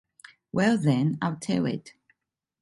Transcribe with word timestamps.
Well 0.51 0.79
then, 0.79 1.19
I’ll 1.21 1.35
tell 1.35 1.67
it. 1.67 1.93